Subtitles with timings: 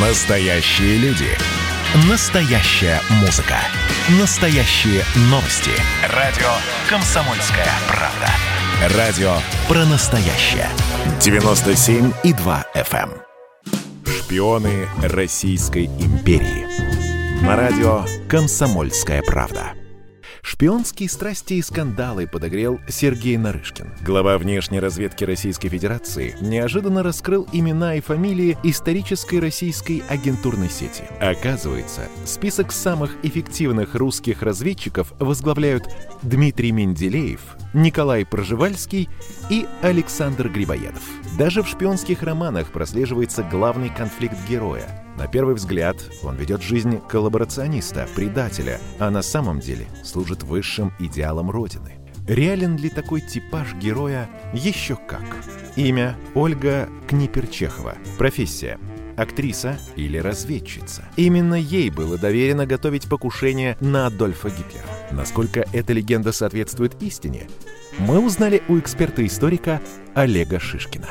[0.00, 1.26] Настоящие люди.
[2.08, 3.56] Настоящая музыка.
[4.20, 5.72] Настоящие новости.
[6.14, 6.46] Радио
[6.88, 8.96] «Комсомольская правда».
[8.96, 9.32] Радио
[9.66, 10.68] про настоящее.
[11.18, 13.10] 97,2 FM.
[13.10, 13.22] эм.
[14.06, 17.42] Шпионы Российской империи.
[17.42, 19.72] На радио «Комсомольская правда».
[20.48, 23.92] Шпионские страсти и скандалы подогрел Сергей Нарышкин.
[24.02, 31.02] Глава внешней разведки Российской Федерации неожиданно раскрыл имена и фамилии исторической российской агентурной сети.
[31.20, 35.84] Оказывается, список самых эффективных русских разведчиков возглавляют
[36.22, 39.08] Дмитрий Менделеев, Николай Проживальский
[39.50, 41.02] и Александр Грибоедов.
[41.38, 48.06] Даже в шпионских романах прослеживается главный конфликт героя– на первый взгляд он ведет жизнь коллаборациониста,
[48.14, 51.96] предателя, а на самом деле служит высшим идеалом Родины.
[52.28, 54.30] Реален ли такой типаж героя?
[54.54, 55.24] Еще как.
[55.74, 57.96] Имя Ольга Книперчехова.
[58.16, 58.78] Профессия
[59.16, 61.08] актриса или разведчица.
[61.16, 64.97] Именно ей было доверено готовить покушение на Адольфа Гитлера.
[65.10, 67.48] Насколько эта легенда соответствует истине,
[67.98, 69.80] мы узнали у эксперта-историка
[70.14, 71.08] Олега Шишкина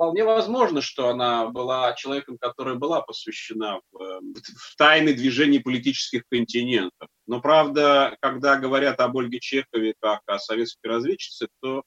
[0.00, 7.08] вполне возможно, что она была человеком, которая была посвящена в, в тайны движений политических континентов.
[7.26, 11.82] Но, правда, когда говорят об Ольге Чехове как о советской разведчице, то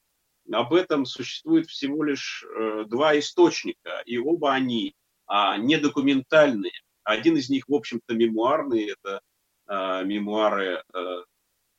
[0.51, 4.93] об этом существует всего лишь э, два источника, и оба они
[5.25, 6.81] а, недокументальные.
[7.03, 9.21] Один из них, в общем-то, мемуарный, это
[9.73, 11.23] э, мемуары э,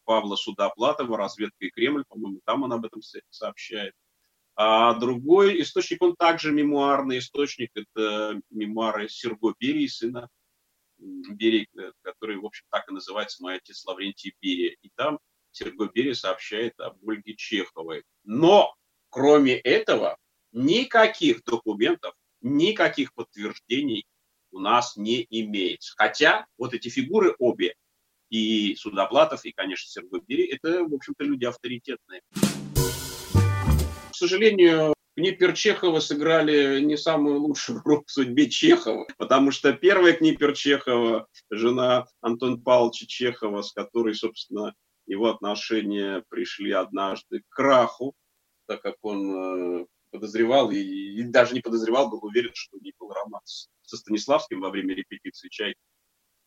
[0.05, 3.01] Павла Судоплатова «Разведка и Кремль», по-моему, там он об этом
[3.31, 3.95] сообщает.
[4.57, 10.29] А другой источник, он также мемуарный источник, это мемуары Серго Берии, сына
[10.99, 11.69] Берии,
[12.03, 14.77] который, в общем, так и называется «Мой отец Лаврентий Берия».
[14.83, 15.19] И там
[15.51, 18.05] Серго Берия сообщает об Ольге Чеховой.
[18.23, 18.75] Но,
[19.09, 20.19] кроме этого,
[20.53, 24.07] никаких документов, никаких подтверждений
[24.53, 25.95] у нас не имеется.
[25.97, 27.75] Хотя вот эти фигуры обе,
[28.31, 32.21] и Судоплатов, и, конечно, Серго Бери, это, в общем-то, люди авторитетные
[34.15, 40.13] к сожалению, Книпер Чехова сыграли не самую лучшую роль в судьбе Чехова, потому что первая
[40.13, 44.73] Книпер Чехова, жена Антон Павловича Чехова, с которой, собственно,
[45.07, 48.15] его отношения пришли однажды к краху,
[48.67, 52.95] так как он э, подозревал и, и даже не подозревал, был уверен, что у них
[53.01, 55.81] был роман со Станиславским во время репетиции «Чайки».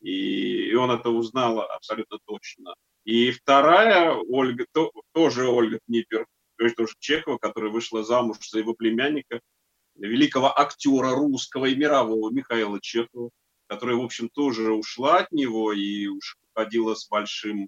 [0.01, 2.75] И, и он это узнал абсолютно точно.
[3.03, 6.27] И вторая Ольга, то, тоже Ольга Книпер
[6.75, 9.41] тоже Чехова, которая вышла замуж за его племянника,
[9.95, 13.29] великого актера русского и мирового Михаила Чехова,
[13.67, 17.67] которая, в общем, тоже ушла от него и уж уходила с большим,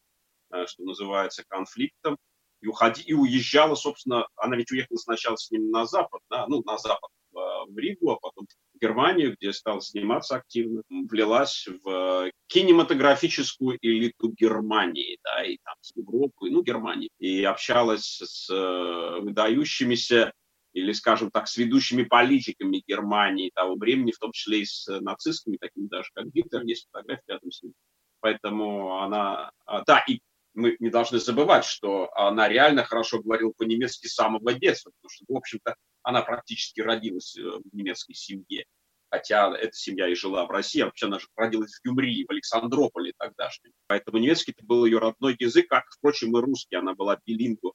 [0.51, 2.17] э, что называется, конфликтом.
[2.61, 6.61] И, уходи, и уезжала, собственно, она ведь уехала сначала с ним на Запад, да, ну,
[6.66, 8.47] на Запад, в Ригу, а потом
[8.81, 16.50] Германию, где стала сниматься активно, влилась в кинематографическую элиту Германии, да, и там с Европы,
[16.50, 20.34] ну, Германии, и общалась с э, выдающимися
[20.73, 25.57] или, скажем так, с ведущими политиками Германии того времени, в том числе и с нацистами,
[25.57, 27.73] такими даже, как Гитлер, есть фотографии рядом с ним.
[28.19, 29.51] Поэтому она...
[29.66, 30.19] А, да, и
[30.53, 35.25] мы не должны забывать, что она реально хорошо говорила по-немецки с самого детства, потому что,
[35.28, 38.65] в общем-то, она практически родилась э, в немецкой семье.
[39.11, 42.31] Хотя эта семья и жила в России, а вообще она же родилась в Гюмри, в
[42.31, 43.71] Александрополе тогдашнем.
[43.87, 46.75] Поэтому немецкий это был ее родной язык, как, впрочем, и русский.
[46.75, 47.73] Она была билингу.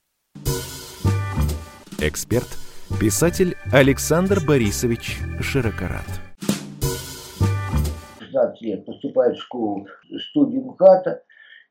[2.00, 2.48] Эксперт,
[3.00, 6.06] писатель Александр Борисович Широкорат.
[8.20, 9.88] 16 лет поступает в школу
[10.30, 11.24] студию МХАТа,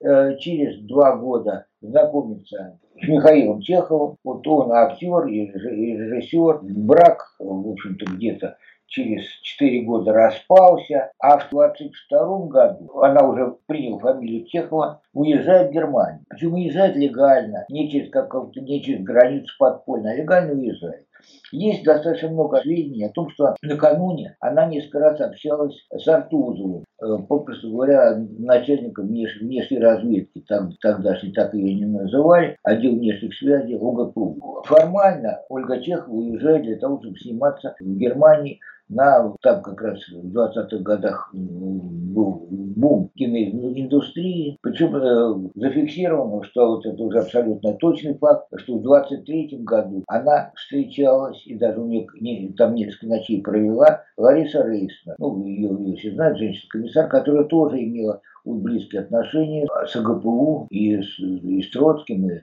[0.03, 4.17] Э, через два года знакомится с Михаилом Чеховым.
[4.23, 6.59] Вот он актер и режиссер.
[6.63, 8.57] Брак, в общем-то, где-то
[8.87, 15.73] через 4 года распался, а в 22 году она уже приняла фамилию Чехова, уезжает в
[15.73, 16.23] Германию.
[16.29, 21.07] Причем уезжает легально, не через, как, не через границу подпольно, а легально уезжает.
[21.51, 27.05] Есть достаточно много сведений о том, что накануне она несколько раз общалась с Артузовым, э,
[27.27, 34.63] попросту говоря, начальником внешней разведки, там, тогдашней так ее не называли, отдел внешних связей ОГПУ.
[34.65, 38.59] Формально Ольга Чехова уезжает для того, чтобы сниматься в Германии
[38.89, 44.57] на, там как раз в 20-х годах был бум киноиндустрии.
[44.61, 50.51] Причем э, зафиксировано, что вот это уже абсолютно точный факт, что в 23-м году она
[50.55, 55.15] встречалась, и даже у нее не, там несколько ночей провела, Лариса Рейсна.
[55.17, 61.17] Ну, ее, ее все знают, женщина-комиссар, которая тоже имела близкие отношения с АГПУ и с,
[61.19, 62.41] и с Троцким, и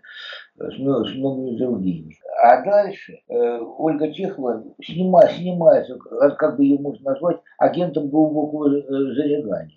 [0.60, 2.16] с, многими другими.
[2.42, 5.98] А дальше э, Ольга Чехова снима, снимается,
[6.38, 9.68] как бы ее можно назвать, агентом глубокого э.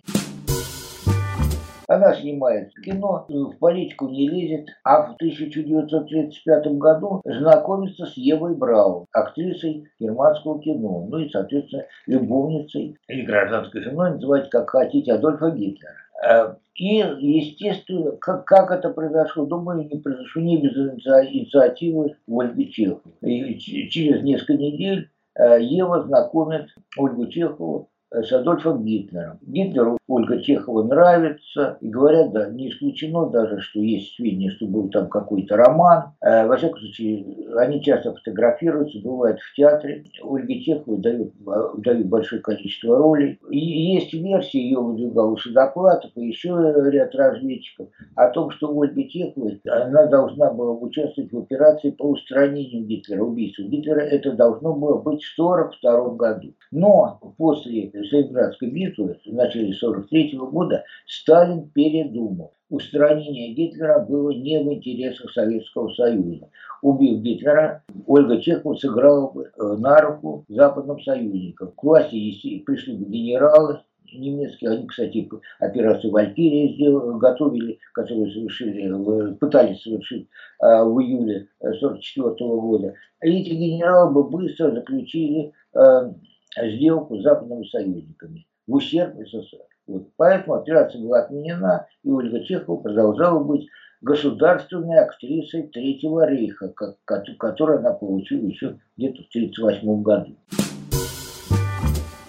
[1.86, 9.06] Она снимает кино, в политику не лезет, а в 1935 году знакомится с Евой Браун,
[9.12, 16.03] актрисой германского кино, ну и, соответственно, любовницей или гражданской женой, называйте как хотите, Адольфа Гитлера.
[16.22, 23.14] Э, и, естественно, как, как это произошло, думаю, не произошло не без инициативы Ольги Чеховой.
[23.22, 23.58] И
[23.88, 29.38] через несколько недель э, Ева знакомит Ольгу Чехову с Адольфом Гитлером.
[29.42, 34.88] Гитлеру Ольга Чехова нравится, и говорят, да, не исключено даже, что есть сведения, что был
[34.90, 36.12] там какой-то роман.
[36.20, 37.24] Э, во всяком случае,
[37.56, 40.04] они часто фотографируются, бывают в театре.
[40.22, 41.32] Ольге Чеховой дают,
[41.78, 43.38] дают большое количество ролей.
[43.50, 46.50] И есть версия, ее выдвигал Судоплатов и еще
[46.90, 52.84] ряд разведчиков, о том, что Ольга Чехова, она должна была участвовать в операции по устранению
[52.84, 54.00] Гитлера, убийству Гитлера.
[54.00, 56.54] Это должно было быть в 1942 году.
[56.70, 62.52] Но после Сталинградской битвы в начале 1943 года Сталин передумал.
[62.70, 66.48] Устранение Гитлера было не в интересах Советского Союза.
[66.82, 71.72] Убив Гитлера, Ольга Чехова сыграла бы э, на руку западным союзникам.
[71.72, 73.80] К власти пришли бы генералы,
[74.12, 75.28] немецкие, они, кстати,
[75.58, 80.28] операцию «Валькирия» сделали, готовили, которую совершили, пытались совершить
[80.60, 82.94] э, в июле 1944 года.
[83.20, 86.12] Эти генералы бы быстро заключили э,
[86.56, 89.66] сделку с западными союзниками в ущерб СССР.
[89.86, 90.08] Вот.
[90.16, 93.68] Поэтому операция была отменена, и Ольга Чехова продолжала быть
[94.00, 96.96] государственной актрисой Третьего рейха, как,
[97.38, 100.36] которую она получила еще где-то в 1938 году.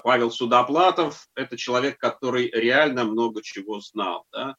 [0.04, 4.25] Павел Судоплатов– это человек, который реально много чего знал.
[4.31, 4.56] Да?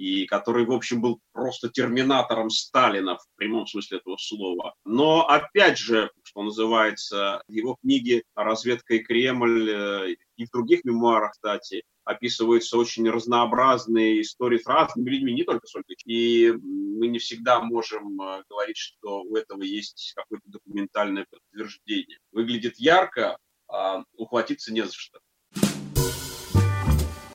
[0.00, 4.74] И который, в общем, был просто терминатором Сталина в прямом смысле этого слова.
[4.86, 11.32] Но, опять же, что называется, его книги «Разведка и Кремль» э, и в других мемуарах,
[11.32, 15.96] кстати, описываются очень разнообразные истории с разными людьми, не только с Ольгой.
[16.06, 22.18] И мы не всегда можем э, говорить, что у этого есть какое-то документальное подтверждение.
[22.32, 23.36] Выглядит ярко,
[23.68, 25.20] а ухватиться не за что.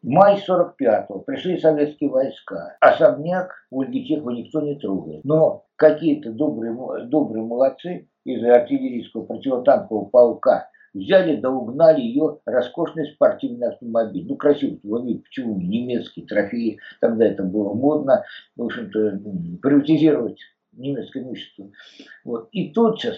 [0.06, 2.78] Май 45-го пришли советские войска.
[2.80, 5.26] Особняк Ольги Чехова никто не трогает.
[5.26, 6.76] Но какие-то добрые,
[7.08, 14.28] добрые молодцы из артиллерийского противотанкового полка взяли да угнали ее роскошный спортивный автомобиль.
[14.28, 14.38] Ну,
[14.84, 18.24] вы видите, почему немецкие трофеи, тогда это было модно,
[18.56, 19.20] в общем-то,
[19.64, 20.38] приватизировать
[20.72, 21.72] немецкое имущество.
[22.24, 22.50] Вот.
[22.52, 23.18] И тотчас,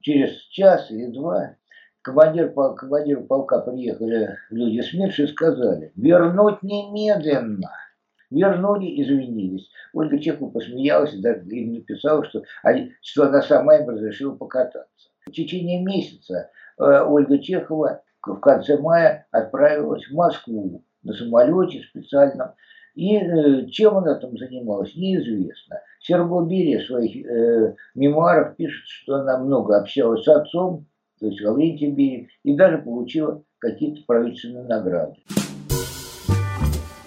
[0.00, 1.56] через час или два,
[2.02, 7.70] командир, командир полка приехали люди СМЕРШ и сказали, вернуть немедленно.
[8.30, 9.68] Вернули, извинились.
[9.92, 15.10] Ольга Чехова посмеялась и даже им написала, что, они, что она сама им разрешила покататься.
[15.26, 22.52] В течение месяца э, Ольга Чехова в конце мая отправилась в Москву на самолете специальном.
[22.94, 25.80] И э, чем она там занималась, неизвестно.
[26.00, 30.86] Серго Берия в своих э, мемуарах пишет, что она много общалась с отцом,
[31.20, 35.16] то есть Лаврентий Берия, и даже получила какие-то правительственные награды.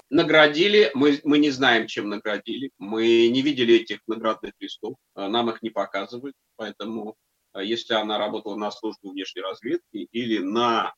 [0.10, 5.50] Наградили, мы, мы не знаем, чем наградили, мы не видели этих наградных листов, э, нам
[5.50, 7.16] их не показывают, поэтому
[7.56, 10.94] э, если она работала на службу внешней разведки или на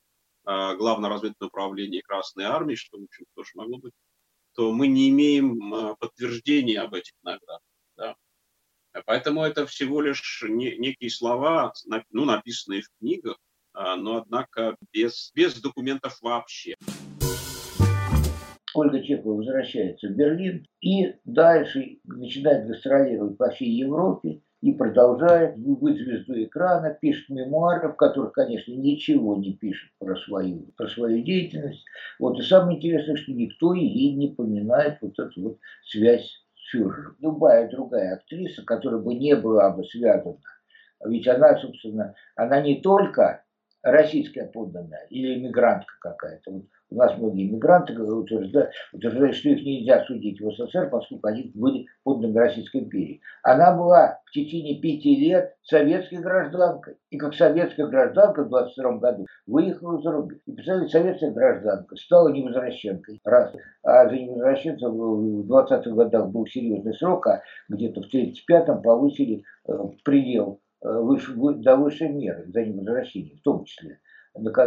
[0.45, 3.93] э, главное разведное управление Красной Армии, что, в общем, тоже могло быть,
[4.53, 7.61] то мы не имеем подтверждения об этих наградах.
[7.95, 8.15] Да.
[9.05, 11.73] Поэтому это всего лишь не, некие слова,
[12.11, 13.37] ну, написанные в книгах,
[13.73, 16.75] а, но, однако, без, без документов вообще.
[18.73, 25.97] Ольга Чехова возвращается в Берлин и дальше начинает гастролировать по всей Европе и продолжает быть
[25.97, 31.85] звездой экрана, пишет мемуары, в которых, конечно, ничего не пишет про свою, про свою деятельность.
[32.19, 37.15] Вот и самое интересное, что никто ей не поминает вот эту вот связь фюрер.
[37.19, 40.37] Любая другая актриса, которая бы не была бы связана,
[41.05, 43.44] ведь она, собственно, она не только
[43.85, 46.51] российская подданная или иммигрантка какая-то.
[46.51, 51.51] Вот у нас многие иммигранты утверждают, утверждают, что их нельзя судить в СССР, поскольку они
[51.53, 53.21] были подданными Российской империи.
[53.43, 56.97] Она была в течение пяти лет советской гражданкой.
[57.09, 60.39] И как советская гражданка в 22 году выехала за рубеж.
[60.45, 63.19] И, представляете, советская гражданка стала невозвращенкой.
[63.23, 63.53] Раз.
[63.83, 69.73] А за невозвращенцев в 20-х годах был серьезный срок, а где-то в 35-м повысили э,
[70.03, 73.99] предел выше, до высшей меры за невозвращение, в том числе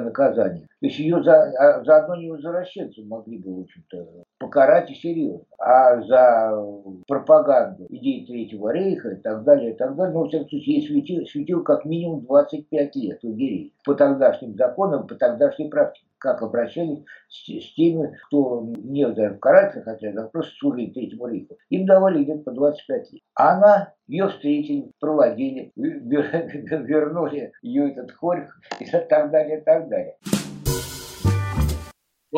[0.00, 0.66] наказание.
[0.80, 4.94] То есть ее за, а, за одно не возвращаться могли бы, в общем-то, покарать и
[4.94, 5.44] серьезно.
[5.58, 6.64] А за
[7.06, 10.86] пропаганду идей Третьего Рейха и так далее, и так далее, ну, в всяком случае, ей
[10.86, 17.04] светил, светил как минимум 25 лет лагерей по тогдашним законам, по тогдашней практике как обращались
[17.28, 21.56] с, с теми, кто не в карательных отрядах, а просто служили Третьему Рейху.
[21.70, 23.22] Им давали где-то по 25 лет.
[23.34, 28.48] А она, ее встретили, проводили, вернули ее этот хорь
[28.80, 30.16] и так далее, и так далее.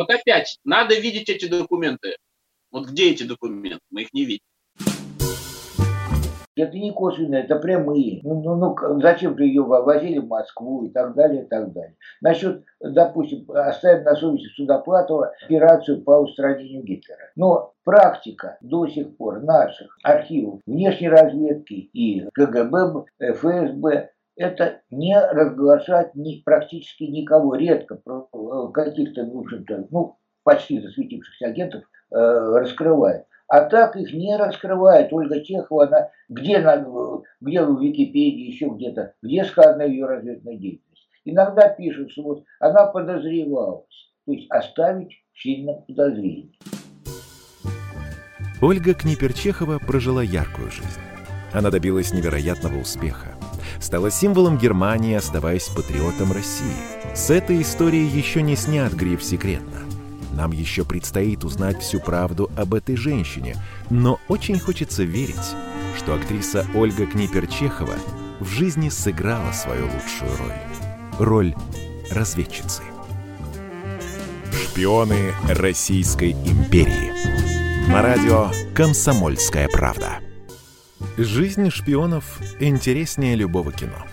[0.00, 2.16] Вот опять, надо видеть эти документы.
[2.71, 3.80] Вот где эти документы?
[3.90, 4.45] Мы их не видим.
[6.57, 8.21] Это не косвенные, это прямые.
[8.23, 11.97] Ну, ну, ну зачем же ее возили в Москву и так далее, и так далее.
[12.23, 17.30] Насчет, допустим, оставим на совести Судоплатова операцию по устранению Гитлера.
[17.37, 26.14] Но практика до сих пор наших архивов внешней разведки и КГБ, ФСБ это не разглашать
[26.14, 33.26] ни, практически никого, редко э, каких-то, в общем-то, ну, почти засветившихся агентов э, раскрывает.
[33.49, 36.76] А так их не раскрывает Ольга Чехова, она где, на,
[37.42, 41.09] где в Википедии, еще где-то, где сказана ее разведная деятельность.
[41.26, 46.54] Иногда пишут, что вот она подозревалась, то есть оставить сильно подозрение.
[48.62, 51.00] Ольга Книперчехова прожила яркую жизнь.
[51.52, 53.39] Она добилась невероятного успеха.
[53.80, 56.66] Стала символом Германии, оставаясь патриотом России.
[57.14, 59.80] С этой историей еще не снят гриф «Секретно».
[60.34, 63.56] Нам еще предстоит узнать всю правду об этой женщине,
[63.88, 65.56] но очень хочется верить,
[65.96, 67.99] что актриса Ольга Книпер-Чехова
[68.38, 70.54] в жизни сыграла свою лучшую роль.
[71.18, 71.54] Роль
[72.10, 72.82] разведчицы.
[74.52, 77.90] Шпионы Российской империи.
[77.90, 80.29] На радио «Комсомольская правда».
[81.23, 82.25] Жизнь шпионов
[82.61, 84.07] интереснее любого кино.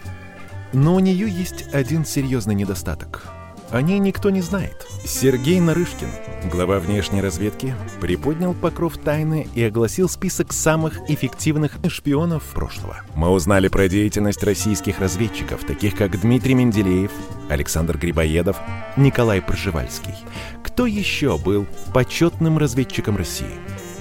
[0.74, 3.24] Но у нее есть один серьезный недостаток–
[3.70, 4.88] о ней никто не знает.
[5.06, 6.08] Сергей Нарышкин,
[6.50, 13.02] глава внешней разведки, приподнял покров тайны и огласил список самых эффективных шпионов прошлого.
[13.16, 17.12] Мы узнали про деятельность российских разведчиков, таких как Дмитрий Менделеев,
[17.50, 18.58] Александр Грибоедов,
[18.96, 20.16] Николай Пржевальский.
[20.64, 23.52] Кто еще был почетным разведчиком России?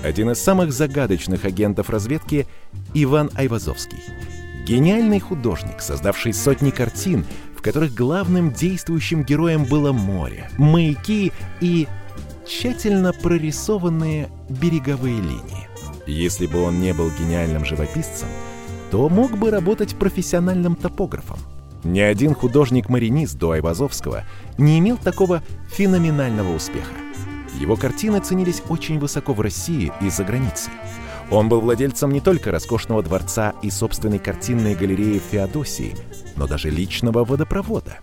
[0.02, 2.46] Один из самых загадочных агентов разведки–
[2.94, 3.98] Иван Айвазовский.
[4.66, 7.24] Гениальный художник, создавший сотни картин,
[7.66, 11.88] которых главным действующим героем было море, маяки и
[12.46, 15.68] тщательно прорисованные береговые линии.
[16.06, 18.28] Если бы он не был гениальным живописцем,
[18.92, 21.38] то мог бы работать профессиональным топографом.
[21.82, 24.22] Ни один художник-маринист до Айвазовского
[24.58, 26.94] не имел такого феноменального успеха.
[27.58, 30.72] Его картины ценились очень высоко в России и за границей.
[31.30, 35.96] Он был владельцем не только роскошного дворца и собственной картинной галереи в Феодосии,
[36.36, 37.98] но даже личного водопровода.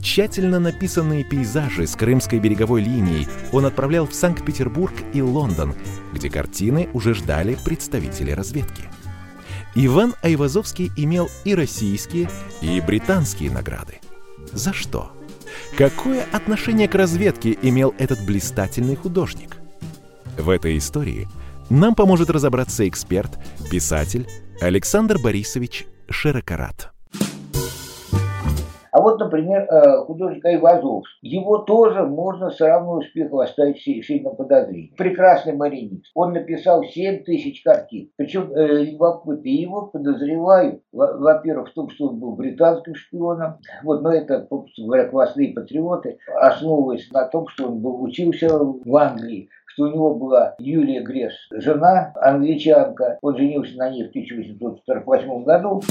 [0.00, 5.74] Тщательно написанные пейзажи с крымской береговой линией он отправлял в Санкт-Петербург и Лондон,
[6.12, 8.84] где картины уже ждали представители разведки.
[9.74, 14.00] Иван Айвазовский имел и российские, и британские награды.
[14.52, 15.10] За что?
[15.76, 19.56] Какое отношение к разведке имел этот блистательный художник?
[20.38, 21.28] В этой истории
[21.70, 23.38] нам поможет разобраться эксперт,
[23.70, 24.26] писатель
[24.60, 26.93] Александр Борисович Широкорат.
[29.04, 31.04] Вот, например, э, художник Айвазов.
[31.20, 34.94] Его тоже можно с равным успехом оставить сильно подозрением.
[34.96, 36.10] Прекрасный маринист.
[36.14, 38.08] Он написал 7 тысяч картин.
[38.16, 43.58] Причем э, любопытно, его подозревают, во-первых, в том, что он был британским шпионом.
[43.82, 49.50] Вот, но это, говоря, квасные патриоты, основываясь на том, что он был, учился в Англии
[49.66, 53.18] что у него была Юлия Гресс, жена англичанка.
[53.22, 55.82] Он женился на ней в 1848 году.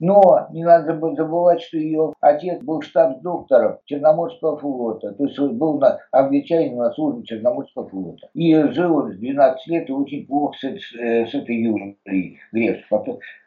[0.00, 5.12] Но не надо забывать, что ее отец был штабс-доктором Черноморского флота.
[5.12, 8.30] То есть был на англичанин на службе Черноморского флота.
[8.32, 12.78] И жил он с 12 лет и очень плохо с, с, с этой Юлией Греф.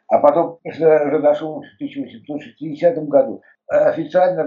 [0.08, 4.44] А потом разошел в 1860 году официально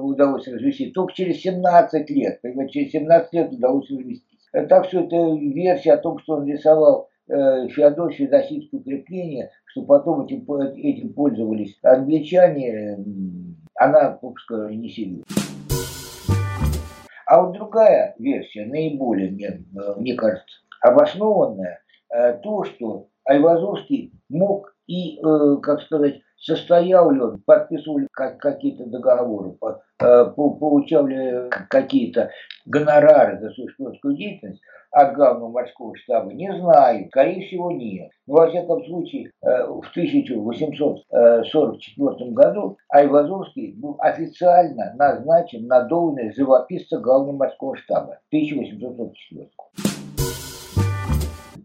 [0.00, 2.40] удалось развести только через 17 лет.
[2.40, 4.38] Понимаете, через 17 лет удалось развести.
[4.68, 10.44] Так что это версия о том, что он рисовал Феодосию Досийское укрепление, что потом этим,
[10.60, 12.98] этим пользовались англичане,
[13.76, 15.24] она, пускай, не сильна.
[17.26, 19.64] А вот другая версия, наиболее, мне,
[19.96, 27.42] мне кажется, обоснованная, э, то, что Айвазовский мог и, э, как сказать, состоял ли он,
[27.44, 29.56] подписывал ли какие-то договоры,
[30.00, 32.30] э, получал ли какие-то
[32.66, 34.60] гонорары за шпионскую деятельность,
[34.90, 38.10] от главного морского штаба, не знаю, скорее всего нет.
[38.28, 47.00] Но, во всяком случае, э, в 1844 году Айвазовский был официально назначен на должность живописца
[47.00, 49.50] главного морского штаба 1844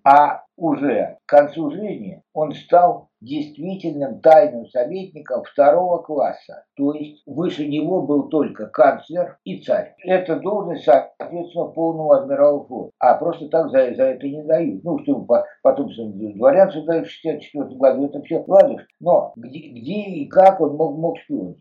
[0.04, 7.68] а уже к концу жизни он стал действительным тайным советником второго класса, то есть выше
[7.68, 9.96] него был только канцлер и царь.
[10.04, 14.84] Эта должность, соответственно, полного адмирала флота, а просто так за, за это не дают.
[14.84, 20.02] Ну, что по, потом дворянство дают в 64 году, это все ладно, но где, где
[20.02, 21.58] и как он мог, мог шпионить?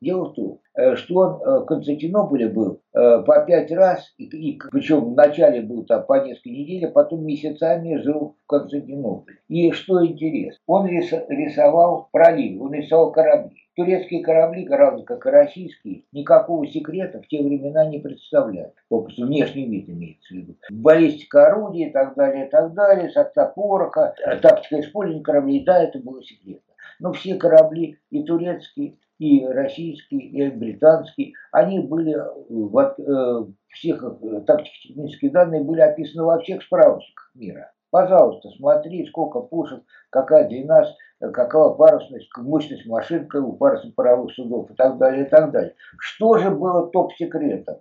[0.00, 4.24] Дело в том, э, что он э, в Константинополе был э, по пять раз, и,
[4.24, 9.38] и причем вначале был там по несколько недель, а потом месяцами жил в Константинополе.
[9.48, 13.56] И что интересно, он рисовал проливы, он рисовал корабли.
[13.76, 18.72] Турецкие корабли, равно как и российские, никакого секрета в те времена не представляют.
[18.88, 20.56] Попросту внешний вид имеется в виду.
[20.70, 25.98] Баллистика орудий и так далее, и так далее, сорта пороха, тактика использования кораблей, да, это
[25.98, 26.62] было секретно.
[27.00, 34.02] Но все корабли, и турецкие, и российские, и британские, они были, э, в, э, всех
[34.02, 37.72] э, тактико-технические данные были описаны во всех справочниках мира.
[37.90, 40.84] Пожалуйста, смотри, сколько пушек, какая длина,
[41.18, 45.74] какова парусность, мощность машин, парусных паровых судов и так далее, и так далее.
[45.98, 47.76] Что же было топ-секретом?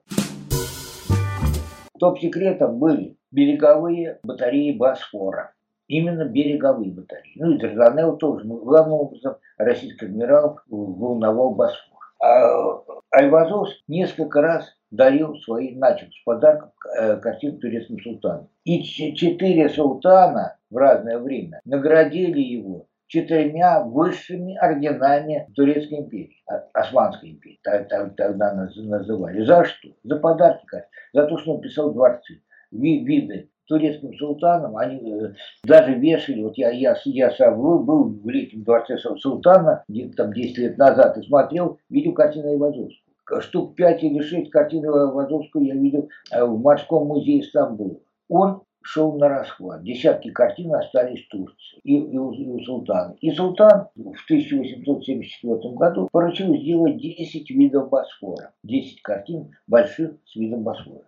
[1.99, 5.54] Топ-секретом были береговые батареи Босфора
[5.87, 7.33] именно береговые батареи.
[7.35, 8.45] Ну и Дарданелл тоже.
[8.45, 11.99] Но главным образом российский адмирал волновал Босфор.
[12.21, 18.49] А Айвазов несколько раз дарил свои, начал с подарков э, картин турецким султанам.
[18.63, 27.31] И четыре султана в разное время наградили его четырьмя высшими орденами Турецкой империи, а, Османской
[27.31, 29.45] империи, тогда называли.
[29.45, 29.89] За что?
[30.03, 30.65] За подарки,
[31.13, 36.72] за то, что он писал дворцы, виды турецким султаном, они э, даже вешали, вот я,
[36.72, 41.79] я, я сам был, в летнем дворце султана, где-то там 10 лет назад, и смотрел,
[41.89, 43.41] видел картину Айвазовскую.
[43.41, 48.00] Штук 5 или 6 картин Айвазовскую я видел э, в морском музее Стамбула.
[48.29, 49.84] Он шел на расхват.
[49.84, 53.15] Десятки картин остались в Турции и, и, у, и у султана.
[53.19, 58.51] И султан в 1874 году поручил сделать 10 видов Босфора.
[58.63, 61.01] 10 картин больших с видом Босфора.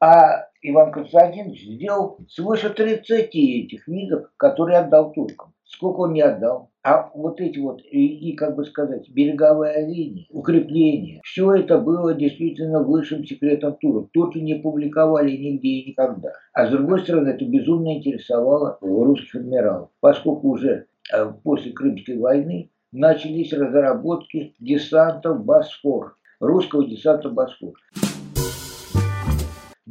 [0.00, 5.52] А Иван Константинович сделал свыше 30 этих видов, которые отдал туркам.
[5.64, 6.70] Сколько он не отдал.
[6.82, 12.14] А вот эти вот, и, и как бы сказать, береговая линия, укрепления, все это было
[12.14, 14.10] действительно высшим секретом турок.
[14.12, 16.32] Турки не публиковали нигде и никогда.
[16.54, 22.70] А с другой стороны, это безумно интересовало русских адмиралов, поскольку уже э, после Крымской войны
[22.92, 27.74] начались разработки десантов Босфор, русского десанта Босфор.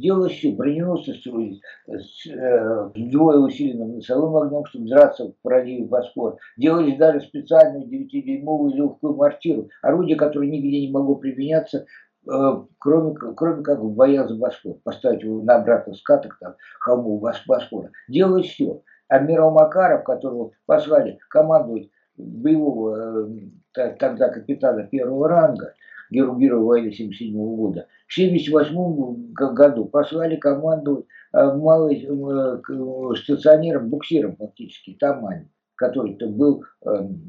[0.00, 6.38] Делалось броненосцы строились с э, вдвое усиленным носовым огнем, чтобы драться в проливе Босфор.
[6.56, 11.84] Делались даже специальную 9-дюймовую легкую мортиру, орудие, которое нигде не могло применяться,
[12.26, 14.76] э, кроме, кроме как в боях за Босфор.
[14.84, 17.90] Поставить его на обратных скатах, там, холмов Босфора.
[18.08, 18.80] Делалось все.
[19.08, 25.74] Адмирал Макаров, которого послали командовать боевого э, тогда капитана первого ранга,
[26.10, 34.96] герой войны 77 года, в 1978 году послали команду э, малый э, стационером, буксиром фактически,
[34.98, 36.88] Тамань, который -то был э,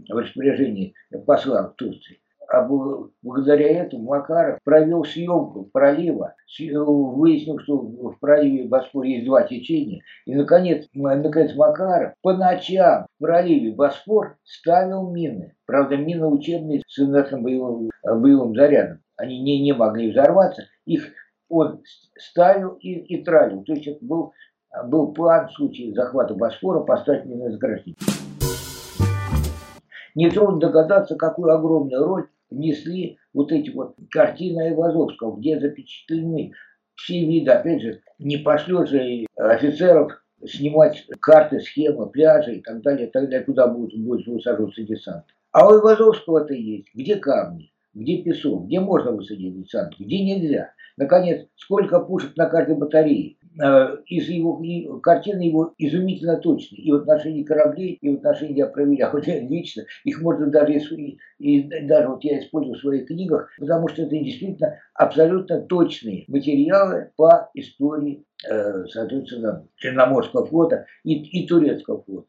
[0.09, 0.93] в распоряжении
[1.25, 2.19] посла в Турции.
[2.51, 2.67] А
[3.21, 10.01] благодаря этому Макаров провел съемку пролива, выяснил, что в проливе Босфор есть два течения.
[10.25, 15.55] И, наконец, наконец Макаров по ночам в проливе Босфор ставил мины.
[15.65, 18.99] Правда, мины учебные с инертным боевым, боевым зарядом.
[19.15, 20.63] Они не, не могли взорваться.
[20.85, 21.07] Их
[21.47, 21.81] он
[22.17, 23.63] ставил и, и тралил.
[23.63, 24.33] То есть это был,
[24.87, 27.95] был план в случае захвата Босфора поставить минное заграждение.
[30.15, 36.53] Нетрудно догадаться, какую огромную роль внесли вот эти вот картины Айвазовского, где запечатлены
[36.95, 43.07] все виды, опять же, не пошлет же офицеров снимать карты, схемы, пляжи и так далее,
[43.07, 45.25] и так далее, куда будет, будет высаживаться десант.
[45.51, 46.87] А у Айвазовского это есть.
[46.93, 50.73] Где камни, где песок, где можно высадить десант, где нельзя.
[50.97, 53.37] Наконец, сколько пушек на каждой батарее.
[53.59, 54.61] Э, из его
[55.01, 59.83] картины его изумительно точны и в отношении кораблей, и в отношении я проверял а лично.
[60.05, 64.11] Их можно даже и, и даже вот я использую в своих книгах, потому что это
[64.11, 72.27] действительно абсолютно точные материалы по истории, э, соответственно, Черноморского флота и, и Турецкого флота.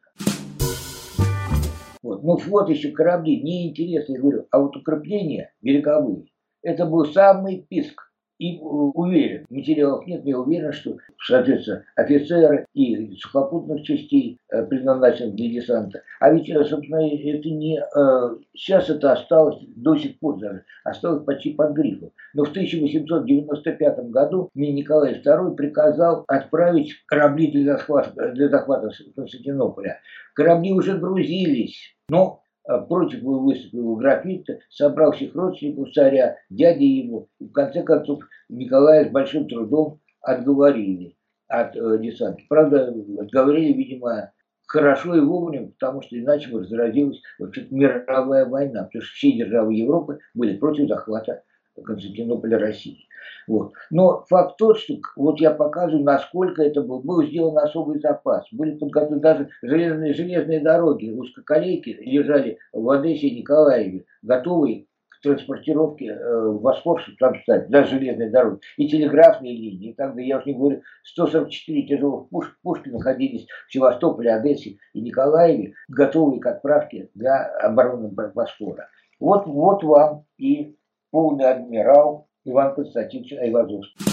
[2.03, 2.25] Вот.
[2.25, 6.25] Ну, флот еще корабли неинтересно, я говорю, а вот укрепления береговые,
[6.63, 8.12] это был самый писк
[8.43, 10.97] И уверен, материалов нет, но я уверен, что,
[11.29, 16.03] соответственно, офицеры и сухопутных частей э, предназначенных для десанта.
[16.19, 17.79] А ведь, э, собственно, это не...
[17.79, 22.11] Э, сейчас это осталось до сих пор даже, осталось почти под грифом.
[22.35, 30.01] Но в 1895 году мне Николай II приказал отправить корабли для захвата, для захвата Константинополя.
[30.35, 32.43] Корабли уже грузились, но
[32.89, 39.09] против его выступил графит, собрал всех родственников царя, дяди его, и в конце концов Николая
[39.09, 41.17] с большим трудом отговорили
[41.49, 42.43] от э, десанта.
[42.49, 44.33] Правда, отговорили, видимо,
[44.67, 49.75] хорошо и вовремя, потому что иначе бы разразилась вообще мировая война, потому что все державы
[49.75, 51.43] Европы были против захвата
[51.81, 53.07] Константинополя России.
[53.47, 53.73] Вот.
[53.91, 58.47] Но факт тот, что вот я показываю, насколько это был, был сделан особый запас.
[58.53, 66.07] Были подготовлены даже железные, железные дороги, узкоколейки лежали в Одессе и Николаеве, готовые к транспортировке
[66.07, 69.91] э, в Босфор, чтобы там стать, даже железные дороги, и телеграфные линии.
[69.91, 75.01] И тогда, я уже не говорю, 144 тяжелых пуш, пушки находились в Севастополе, Одессе и
[75.01, 78.89] Николаеве, готовые к отправке для обороны Босфора.
[79.21, 80.77] Вот, вот вам и
[81.13, 84.07] полный адмирал Иван Константинович Айвазовский.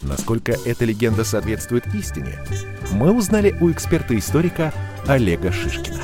[0.00, 2.38] Насколько эта легенда соответствует истине,
[2.94, 4.72] мы узнали у эксперта-историка
[5.06, 5.98] Олега Шишкина.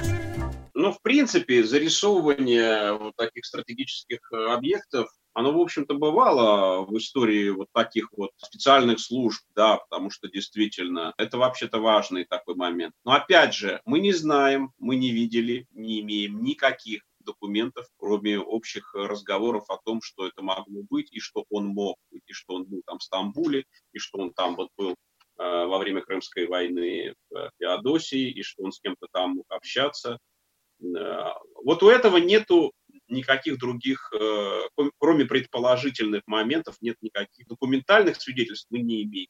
[0.75, 7.69] Ну, в принципе, зарисовывание вот таких стратегических объектов, оно, в общем-то, бывало в истории вот
[7.73, 12.93] таких вот специальных служб, да, потому что действительно это вообще-то важный такой момент.
[13.05, 18.95] Но опять же, мы не знаем, мы не видели, не имеем никаких документов, кроме общих
[18.95, 22.65] разговоров о том, что это могло быть, и что он мог быть, и что он
[22.65, 24.95] был там в Стамбуле, и что он там вот был э,
[25.37, 30.19] во время Крымской войны в Феодосии, и что он с кем-то там мог общаться.
[30.83, 31.33] Э,
[31.65, 32.73] вот у этого нету
[33.09, 34.61] никаких других, э,
[34.99, 39.29] кроме предположительных моментов, нет никаких документальных свидетельств мы не имеем.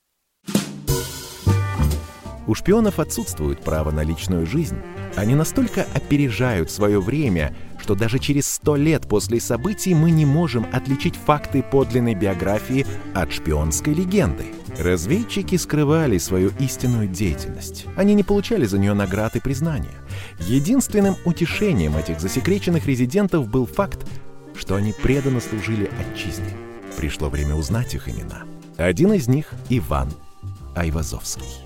[2.47, 4.77] У шпионов отсутствует право на личную жизнь.
[5.17, 10.67] Они настолько опережают свое время, что даже через сто лет после событий мы не можем
[10.73, 14.47] отличить факты подлинной биографии от шпионской легенды.
[14.79, 17.85] Разведчики скрывали свою истинную деятельность.
[17.95, 19.93] Они не получали за нее наград и признания.
[20.39, 24.07] Единственным утешением этих засекреченных резидентов был факт,
[24.59, 26.57] что они преданно служили отчизне.
[26.97, 28.45] Пришло время узнать их имена.
[28.79, 30.09] Один из них— Иван
[30.75, 31.64] Айвазовский.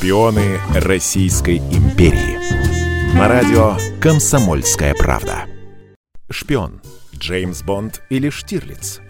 [0.00, 3.14] Шпионы Российской империи.
[3.14, 5.44] На радио «Комсомольская правда».
[6.30, 6.80] Шпион.
[7.14, 9.00] Джеймс Бонд или Штирлиц.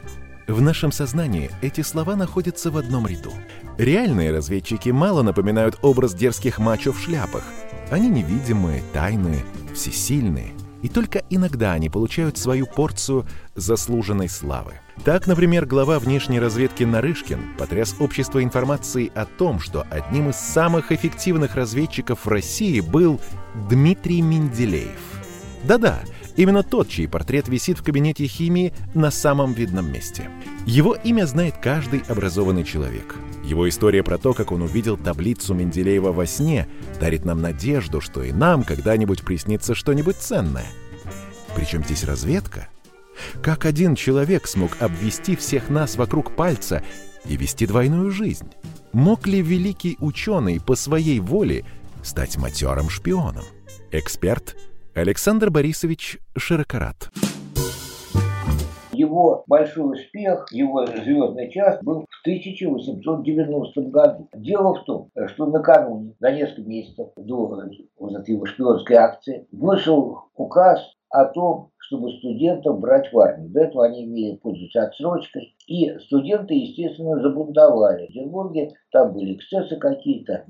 [0.49, 3.33] В нашем сознании эти слова находятся в одном ряду.
[3.79, 7.45] Реальные разведчики мало напоминают образ дерзких мачо в шляпах.
[7.93, 14.73] Они невидимые, тайные, всесильные– и только иногда они получают свою порцию заслуженной славы.
[15.05, 20.93] Так, например, глава внешней разведки Нарышкин потряс общество информацией о том, что одним из самых
[20.93, 23.21] эффективных разведчиков в России был
[23.71, 25.01] Дмитрий Менделеев.
[25.65, 26.01] Да-да,
[26.37, 30.29] именно тот, чей портрет висит в кабинете химии на самом видном месте.
[30.67, 33.17] Его имя знает каждый образованный человек–
[33.51, 36.69] его история про то, как он увидел таблицу Менделеева во сне,
[37.01, 40.67] дарит нам надежду, что и нам когда-нибудь приснится что-нибудь ценное.
[41.57, 42.69] Причем здесь разведка?
[43.43, 46.83] Как один человек смог обвести всех нас вокруг пальца
[47.25, 48.51] и вести двойную жизнь?
[48.93, 51.65] Мог ли великий ученый по своей воле
[52.03, 53.45] стать матерым шпионом?
[53.93, 54.57] Эксперт
[54.95, 57.11] Александр Борисович Широкорат
[59.01, 64.29] его большой успех, его звездный час был в 1890 году.
[64.35, 67.47] Дело в том, что накануне, за несколько месяцев до
[67.99, 73.51] вот этой его шпионской акции, вышел указ о том, чтобы студентов брать в армию.
[73.51, 75.55] До этого они имели пользоваться отсрочкой.
[75.67, 78.05] И студенты, естественно, забунтовали.
[78.05, 80.45] В Петербурге там были эксцессы какие-то.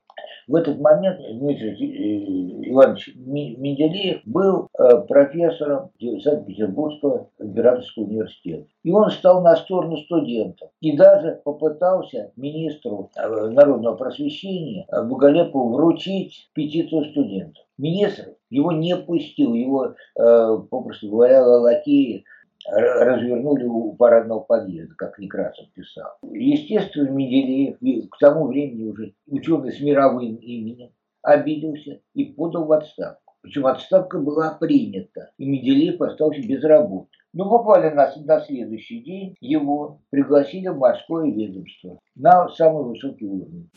[0.47, 5.91] В этот момент Дмитрий э, Иванович Менделеев был э, профессором
[6.23, 8.67] Санкт-Петербургского императорского университета.
[8.83, 10.71] И он стал на сторону студентов.
[10.81, 17.65] И даже попытался министру э, народного просвещения Бугалепову вручить петицию студентов.
[17.79, 22.25] Министр его не пустил, его, попросту говоря, лакеи
[22.71, 26.13] развернули у парадного подъезда, как Некрасов писал.
[26.23, 30.91] Естественно, Менделеев к тому времени уже ученый с мировым именем
[31.23, 33.35] обиделся и подал в отставку.
[33.43, 37.09] Причем отставка была принята, и Менделеев остался без работы.
[37.33, 43.71] Но буквально на, на следующий день его пригласили в морское ведомство на самый высокий уровень.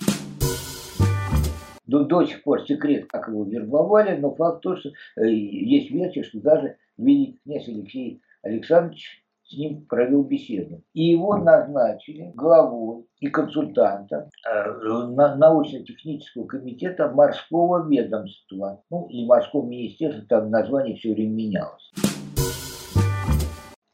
[1.85, 6.23] до, до сих пор секрет, как его вербовали, но факт то, что э, есть версия,
[6.23, 10.83] что даже великий князь Алексей Александрович с ним провел беседу.
[10.93, 18.83] И его назначили главой и консультантом э, научно-технического комитета морского ведомства.
[18.89, 21.91] Ну, и морского министерства, там название все время менялось.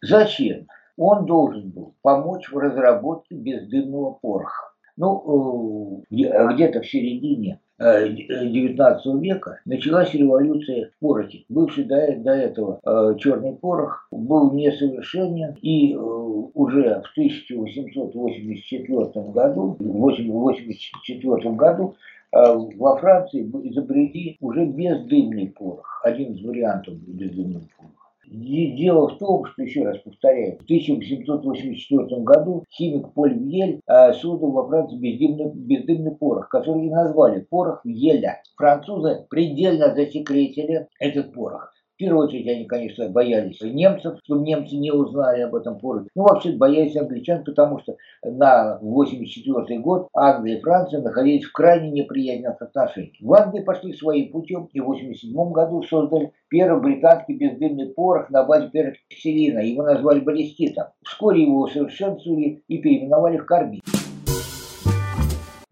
[0.01, 0.67] Зачем?
[0.97, 4.73] Он должен был помочь в разработке бездымного пороха.
[4.97, 11.45] Ну, э, где-то в середине XIX э, века началась революция в порохе.
[11.49, 19.81] Бывший до, до этого э, черный порох был несовершенен и уже в 1884 году, в
[19.81, 21.95] 1884 году
[22.31, 25.99] во Франции изобрели уже бездымный порох.
[26.03, 27.98] Один из вариантов бездымного пороха.
[28.31, 34.51] Дело в том, что, еще раз повторяю, в 1884 году химик Поль Вьель э, создал
[34.51, 38.43] во Франции бездымный, бездымный порох, который и назвали порох Вьеля.
[38.55, 41.73] Французы предельно засекретили этот порох.
[41.99, 46.07] Первую очередь они, конечно, боялись немцев, чтобы немцы не узнали об этом порохе.
[46.15, 51.91] Ну, вообще боялись англичан, потому что на 84 год Англия и Франция находились в крайне
[51.91, 53.15] неприятных отношениях.
[53.19, 58.45] В Англии пошли своим путем и в 87 году создали первый британский бездымный порох на
[58.45, 59.59] базе пероксилина.
[59.59, 60.85] Его назвали баллиститом.
[61.03, 63.83] Вскоре его усовершенствовали и переименовали в карбид.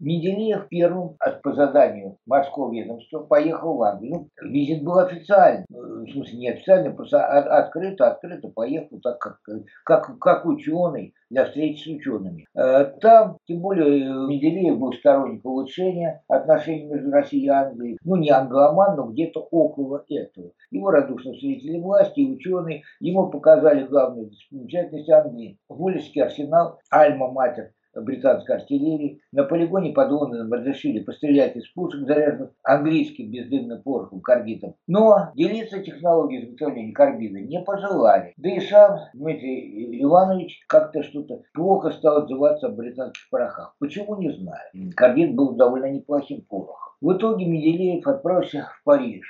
[0.00, 4.28] Менделеев первым по заданию морского ведомства поехал в Англию.
[4.40, 9.40] Ну, визит был официальный, ну, в смысле не официальный, просто открыто, открыто поехал так, как,
[9.84, 12.46] как, как ученый для встречи с учеными.
[12.54, 17.98] Э, там, тем более, Менделеев был сторонник улучшения отношений между Россией и Англией.
[18.04, 20.52] Ну, не англоман, но где-то около этого.
[20.70, 22.82] Его радушно встретили власти и ученые.
[23.00, 25.58] Ему показали главную достопримечательность Англии.
[25.68, 29.20] Вольский арсенал, Альма-Матер британской артиллерии.
[29.32, 34.74] На полигоне под Лондоном разрешили пострелять из пушек, заряженных английским бездымным порохом, карбидом.
[34.86, 38.34] Но делиться технологией изготовления карбида не пожелали.
[38.36, 43.74] Да и сам Дмитрий Иванович как-то что-то плохо стал отзываться о британских порохах.
[43.78, 44.92] Почему, не знаю.
[44.96, 46.94] Карбид был довольно неплохим порохом.
[47.00, 49.24] В итоге Менделеев отправился в Париж.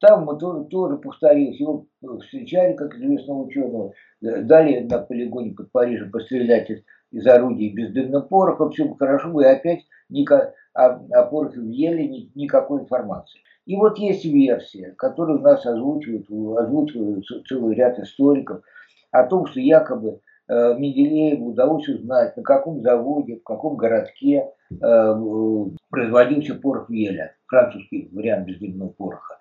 [0.00, 1.60] Там мы тоже, тоже повторилось.
[1.60, 1.86] Его
[2.22, 3.92] встречали, как известного ученого.
[4.20, 6.82] Далее на полигоне под Парижем пострелять из,
[7.12, 8.70] из орудий бездымным порохом.
[8.70, 13.40] Все хорошо, и опять никак, о, о порохе в Еле ни, никакой информации.
[13.66, 16.26] И вот есть версия, которую у нас озвучивают,
[16.58, 18.62] озвучивают целый ряд историков,
[19.10, 25.14] о том, что якобы э, Менделееву удалось узнать, на каком заводе, в каком городке э,
[25.90, 29.39] производился порох Веля, французский вариант бездымного пороха.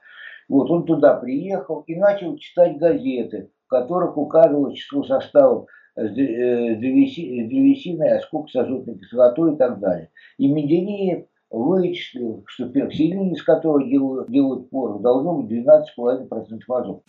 [0.49, 6.75] Вот он туда приехал и начал читать газеты, в которых указывалось число составов с э,
[6.75, 10.09] древесиной, осколок с азотной кислотой и так далее.
[10.37, 17.03] И Менделеев вычислил, что пероксилин, из которого делают, делают порох, должно быть 12,5% азота.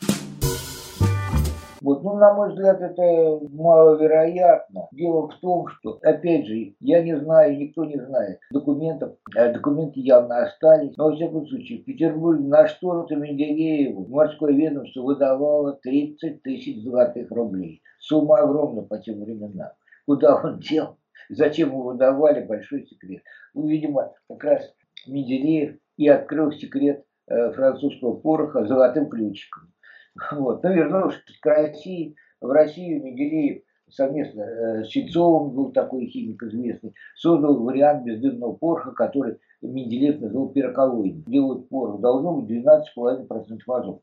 [1.81, 4.89] Вот, ну, на мой взгляд, это маловероятно.
[4.93, 9.17] Дело в том, что, опять же, я не знаю, никто не знает документов.
[9.35, 10.97] Э, документы явно остались.
[10.97, 17.31] Но, во всяком случае, в Петербурге на что-то Менделееву морское ведомство выдавало 30 тысяч золотых
[17.31, 17.83] рублей.
[17.99, 19.71] Сумма огромная по тем временам.
[20.07, 20.99] Куда он дел?
[21.31, 22.45] Зачем его выдавали?
[22.45, 23.23] Большой секрет.
[23.55, 24.75] Ну, видимо, как раз
[25.07, 29.73] Менделеев и открыл секрет э, французского пороха золотым ключиком.
[30.33, 30.63] Вот.
[30.63, 36.95] Ну, вернувшись к России, в Россию Менделеев совместно э, с Ченцовым, был такой химик известный,
[37.17, 41.25] создал вариант бездымного пороха, который Менделеев назвал пироколоидом.
[41.27, 44.01] Делают порох должно быть 12,5% азота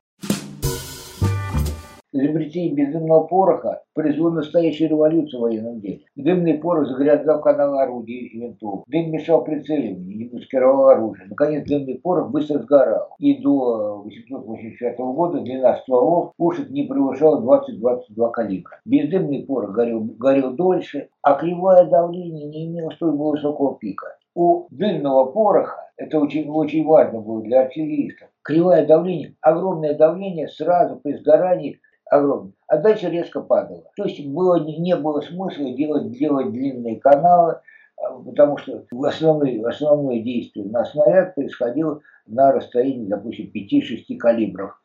[2.18, 6.02] изобретение бездымного пороха произвело настоящую революцию в военном деле.
[6.16, 8.84] Дымный порох загрязнял каналы орудий и винтов.
[8.88, 11.28] Дым мешал прицеливанию, не маскировал оружие.
[11.30, 13.10] Наконец, дымный порох быстро сгорал.
[13.20, 18.80] И до 885 года длина стволов пушек не превышала 20-22 калибра.
[18.86, 24.18] Бездымный порох горел, горел дольше, а кривое давление не имело столь высокого пика.
[24.36, 28.30] У дымного пороха это очень, очень важно было для артиллеристов.
[28.44, 32.54] Кривое давление, огромное давление сразу при сгорании огромный.
[32.70, 33.84] Дальше резко падало.
[33.96, 37.62] То есть было, не было смысла делать, делать длинные каналы,
[37.98, 44.80] а, потому что основное, основное действие на снаряд происходило на расстоянии, допустим, 5-6 калибров.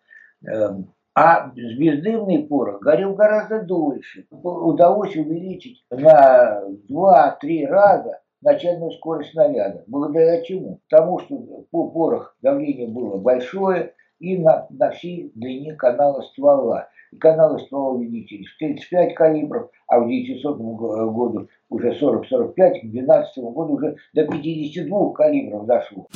[0.47, 4.27] Эм, а бездымный порох горел гораздо дольше.
[4.31, 9.85] Удалось увеличить на 2-3 раза начальную скорость снаряда.
[9.87, 10.81] Благодаря чему?
[10.89, 11.37] Потому что
[11.71, 16.89] порох давление было большое, и на, на всей длине канала ствола.
[17.11, 23.39] И каналы ствола увеличились в 35 калибров, а в 900 году уже 40-45, к 2012
[23.39, 26.07] году уже до 52 калибров дошло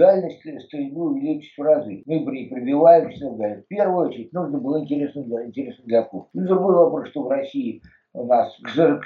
[0.00, 2.02] дальность стрельбы увеличить в разы.
[2.06, 6.28] Мы пробиваемся и В первую очередь нужно было интересно для, интересно для кур.
[6.32, 7.82] И другой вопрос, что в России
[8.14, 8.58] у нас,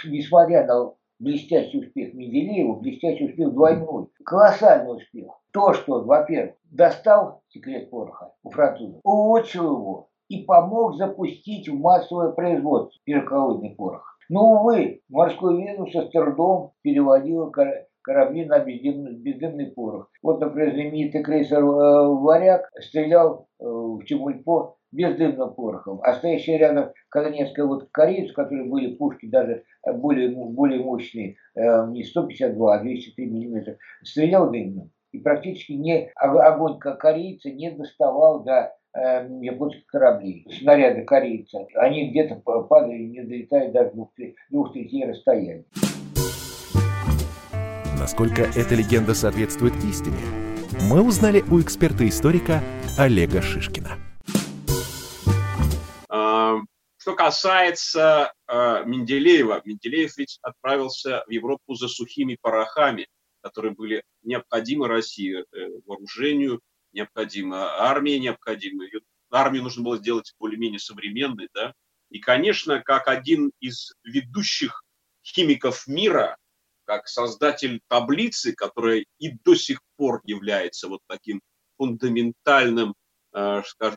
[0.04, 0.92] несмотря на
[1.24, 5.32] блестящий успех Менделеева, блестящий успех двойной, колоссальный успех.
[5.52, 12.32] То, что, во-первых, достал секрет пороха у французов, улучшил его и помог запустить в массовое
[12.32, 14.18] производство пероколодный порох.
[14.28, 17.52] Но, увы, морской Венус с трудом переводил
[18.02, 20.10] корабли на бездымный, бездымный порох.
[20.22, 26.00] Вот, например, знаменитый крейсер э, «Варяг» стрелял э, в Чемульпо бездымным порохом.
[26.02, 31.36] А стоящая рядом колонецкая вот корейцы, у которых были пушки даже э, более, более мощные,
[31.56, 34.90] не 152, а 203 миллиметра, стрелял дымным.
[35.12, 38.74] И практически не, огонь корейца не доставал до
[39.40, 41.66] японских кораблей, снаряды корейца.
[41.74, 44.12] Они где-то падали, не долетая даже двух,
[44.50, 45.64] двух третей расстояния.
[47.98, 50.16] Насколько эта легенда соответствует истине,
[50.90, 52.60] мы узнали у эксперта-историка
[52.98, 54.03] Олега Шишкина.
[57.04, 63.08] Что касается э, Менделеева, Менделеев ведь отправился в Европу за сухими порохами,
[63.42, 66.62] которые были необходимы России э, вооружению,
[66.94, 68.86] необходима армия, необходима.
[69.30, 71.74] Армию нужно было сделать более-менее современной, да.
[72.08, 74.82] И, конечно, как один из ведущих
[75.22, 76.38] химиков мира,
[76.86, 81.42] как создатель таблицы, которая и до сих пор является вот таким
[81.76, 82.94] фундаментальным,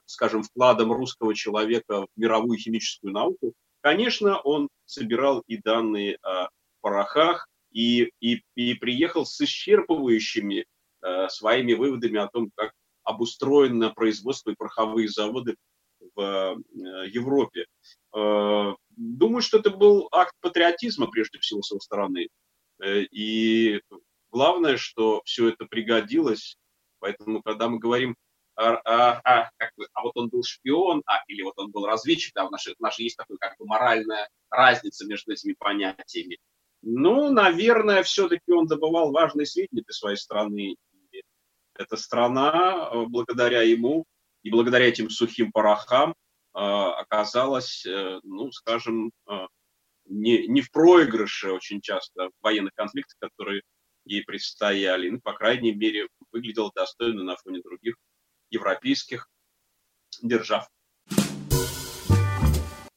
[0.05, 6.49] скажем, вкладом русского человека в мировую химическую науку, конечно, он собирал и данные о
[6.81, 10.65] порохах и, и, и приехал с исчерпывающими
[11.03, 12.71] э, своими выводами о том, как
[13.03, 15.55] обустроено производство и пороховые заводы
[16.15, 17.65] в э, Европе.
[18.97, 22.29] Думаю, что это был акт патриотизма, прежде всего, с его стороны.
[22.81, 23.81] Э, и
[24.31, 26.57] главное, что все это пригодилось.
[26.99, 28.15] Поэтому, когда мы говорим,
[28.57, 32.33] а, а, как бы, а вот он был шпион, а, или вот он был разведчик,
[32.33, 36.39] да, у нас, у нас есть такая как бы моральная разница между этими понятиями.
[36.81, 40.75] Ну, наверное, все-таки он добывал важные сведения для своей страны.
[41.11, 41.23] И
[41.75, 44.05] эта страна, э, благодаря ему
[44.41, 47.85] и благодаря этим сухим порохам, э, оказалась,
[48.23, 49.11] ну, скажем,
[50.05, 53.61] не, не в проигрыше очень часто в военных конфликтах, которые
[54.05, 55.09] ей предстояли.
[55.09, 57.95] Ну, по крайней мере, выглядела достойно на фоне других
[58.49, 59.29] европейских
[60.21, 60.69] держав.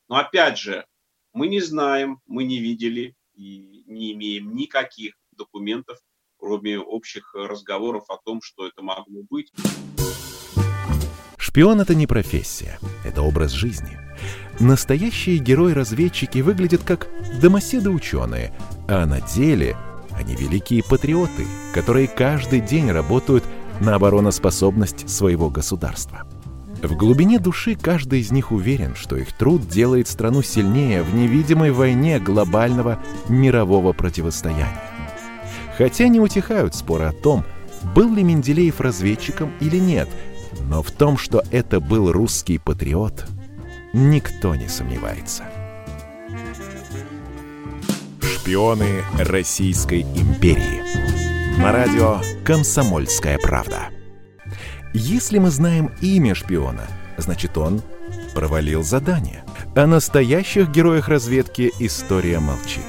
[0.08, 0.86] Но опять же,
[1.32, 5.98] мы не знаем, мы не видели и не имеем никаких документов,
[6.36, 9.52] кроме общих разговоров о том, что это могло быть.
[11.38, 13.98] Шпион— это не профессия, это образ жизни–
[14.58, 17.08] Настоящие герои-разведчики выглядят как
[17.40, 18.52] домоседы-ученые,
[18.88, 19.76] а на деле
[20.12, 23.42] они великие патриоты, которые каждый день работают
[23.80, 26.26] на обороноспособность своего государства.
[26.82, 31.72] В глубине души каждый из них уверен, что их труд делает страну сильнее в невидимой
[31.72, 34.80] войне глобального мирового противостояния.
[35.76, 37.44] Хотя не утихают споры о том,
[37.94, 40.08] был ли Менделеев разведчиком или нет,
[40.68, 43.26] но в том, что это был русский патриот–
[43.92, 45.44] никто не сомневается.
[48.22, 51.09] Шпионы Российской империи.
[51.60, 53.90] На радио «Комсомольская правда».
[54.94, 56.86] Если мы знаем имя шпиона,
[57.18, 57.82] значит он
[58.34, 59.44] провалил задание.
[59.76, 62.82] О настоящих героях разведки история молчит.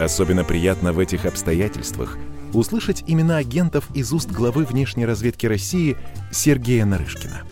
[0.00, 2.16] Особенно приятно в этих обстоятельствах
[2.54, 5.96] услышать имена агентов из уст главы внешней разведки России
[6.32, 7.42] Сергея Нарышкина–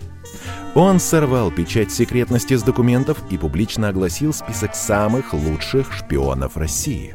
[0.75, 7.15] он сорвал печать секретности с документов и публично огласил список самых лучших шпионов России.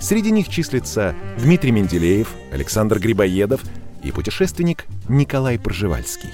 [0.00, 3.62] Среди них числится Дмитрий Менделеев, Александр Грибоедов
[4.02, 6.30] и путешественник Николай Пржевальский.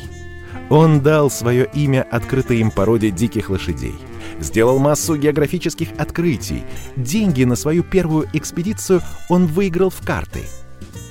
[0.71, 3.95] Он дал свое имя открытой им породе диких лошадей,
[4.41, 6.63] сделал массу географических открытий,
[6.97, 10.43] деньги на свою первую экспедицию он выиграл в карты.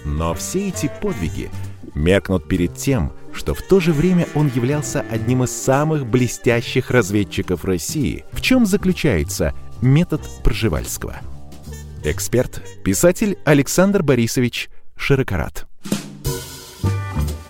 [0.06, 1.50] Но все эти подвиги
[1.96, 7.66] меркнут перед тем, что в то же время он являлся одним из самых блестящих разведчиков
[7.66, 8.26] России.
[8.32, 11.18] В чем заключается метод Пржевальского?
[12.04, 15.66] Эксперт, писатель Александр Борисович Широкорат.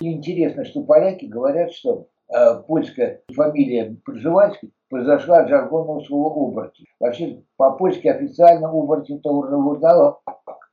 [0.00, 6.86] Интересно, что поляки говорят, что э, польская фамилия Пржевальский произошла от жаргонного слова «оборотень».
[6.98, 10.20] Вообще, по-польски официально «оборотень» это урнавурдала,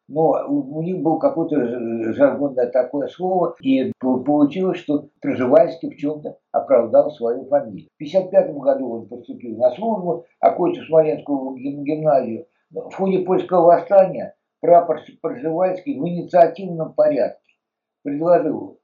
[0.08, 7.12] но у, них было какое-то жаргонное такое слово, и получилось, что Пржевальский в чем-то оправдал
[7.12, 7.89] свою фамилию.
[8.00, 12.45] В 1955 году он поступил на службу, окончил Смоленскую гимназию.
[12.72, 17.53] В ходе польского восстания прапорщик Пржевальский в инициативном порядке
[18.03, 18.80] предложил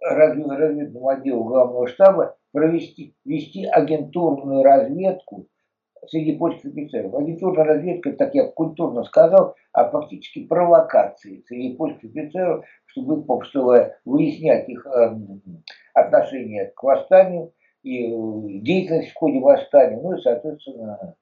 [0.00, 5.46] разведному отделу главного штаба провести вести агентурную разведку
[6.08, 7.14] среди польских офицеров.
[7.14, 14.68] Агентурная разведка, так я культурно сказал, а фактически провокации среди польских офицеров, чтобы, чтобы выяснять
[14.68, 15.16] их э,
[15.94, 17.52] отношение к восстанию
[17.82, 21.16] и э, деятельность в ходе восстания, ну и, соответственно,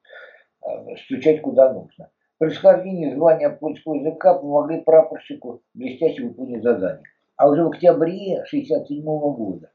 [1.04, 2.10] стучать куда нужно.
[2.38, 7.04] Происхождение звания польского языка помогли прапорщику блестяще выполнить задание.
[7.36, 9.70] А уже в октябре 1967 года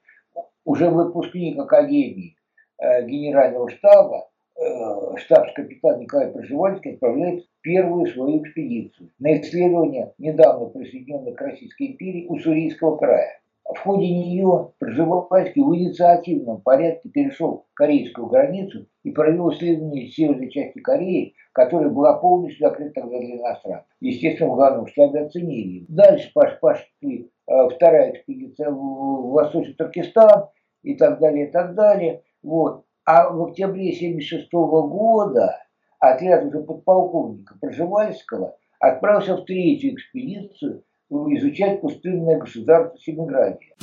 [0.64, 2.38] уже выпускник Академии
[2.80, 11.34] э, Генерального штаба Э, штабс-капитан Николай Пржевальский отправляет первую свою экспедицию на исследование недавно присоединенной
[11.34, 13.42] к Российской империи Уссурийского края.
[13.66, 20.80] В ходе нее Пржевальский в инициативном порядке перешел корейскую границу и провел исследование северной части
[20.80, 23.88] Кореи, которая была полностью закрыта для иностранцев.
[24.02, 25.86] Естественно, в главном штабе оценили.
[25.88, 30.50] Дальше пошли э, вторая экспедиция в Восточный Туркестан
[30.84, 32.22] и так далее, и так далее.
[32.44, 32.86] Вот.
[33.04, 35.58] А в октябре 1976 года
[36.00, 43.76] отряд уже подполковника Пржевальского отправился в третью экспедицию изучать пустынное государство Семиградия.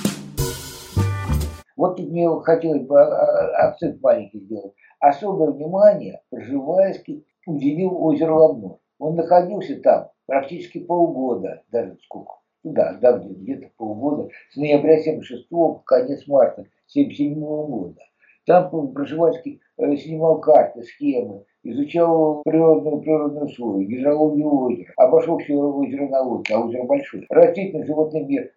[1.77, 4.73] Вот тут мне хотелось бы а, а, акцент маленький сделать.
[5.01, 8.79] Особое внимание Пржевальский уделил озеру Лобнор.
[8.99, 15.83] Он находился там практически полгода, даже сколько, да, да где-то полгода, с ноября 76 по
[15.85, 18.01] конец марта 77 года.
[18.47, 26.09] Там Пржевальский э, снимал карты, схемы, изучал природную, природную слой, гидрологию озера, обошел все озеро
[26.09, 27.25] на лодке, а озеро большое.
[27.29, 28.51] Растительный животный мир,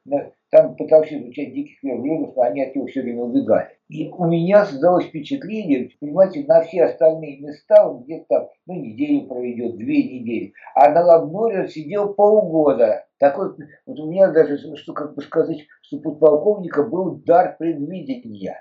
[0.51, 3.69] там пытался изучать диких верблюдов, но они от него все время убегали.
[3.89, 9.77] И у меня создалось впечатление, понимаете, на все остальные места он где-то ну, неделю проведет,
[9.77, 10.53] две недели.
[10.73, 13.05] А на Лагноре он сидел полгода.
[13.19, 18.57] Так вот, вот у меня даже, что как бы сказать, что подполковника был дар предвидения.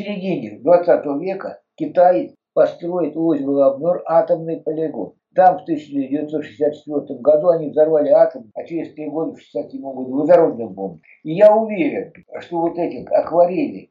[0.00, 5.12] В середине 20 века Китай построит у озера Лабнор атомный полигон.
[5.34, 10.70] Там в 1964 году они взорвали атом, а через три года, в 1967 году, водородную
[10.70, 11.00] бомбу.
[11.22, 13.90] И я уверен, что вот эти акварели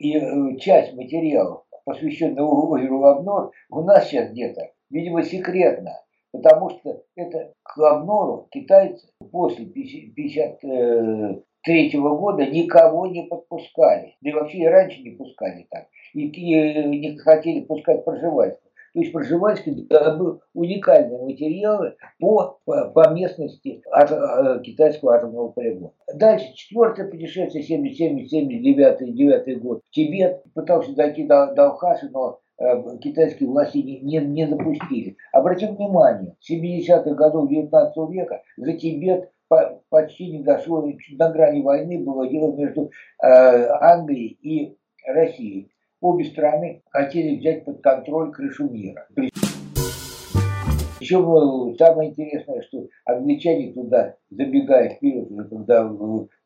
[0.00, 5.92] и э, часть материалов, посвященных озеру Лабнор, у нас сейчас где-то, видимо, секретно.
[6.32, 10.64] Потому что это к Лабнору китайцы после 50,
[11.64, 14.16] третьего года никого не подпускали.
[14.20, 15.86] Да и вообще и раньше не пускали так.
[16.12, 18.64] И, и не хотели пускать Пржевальского.
[18.94, 25.90] То есть Пржевальский добыл уникальные материалы по, по, по местности от, от, китайского атомного полигона.
[26.14, 29.82] Дальше, четвертое путешествие, 77-79 год.
[29.90, 35.16] Тибет пытался дойти до, до Алхаса, но э, китайские власти не, не, не допустили.
[35.32, 39.28] Обратим внимание, в 70-х годов 19 века за Тибет
[39.88, 40.86] почти не дошло,
[41.18, 42.90] на грани войны было дело между
[43.22, 43.26] э,
[43.80, 44.76] Англией и
[45.06, 45.70] Россией.
[46.00, 49.06] Обе страны хотели взять под контроль крышу мира.
[50.98, 55.86] Причем самое интересное, что англичане туда, забегая вперед, уже когда